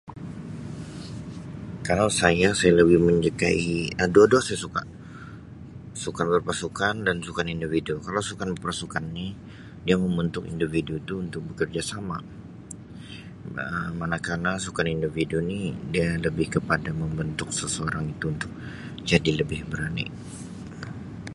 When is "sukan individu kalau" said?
7.45-8.21